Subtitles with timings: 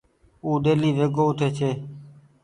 [0.43, 1.69] او ڊيلي ويگو اُٺي ڇي۔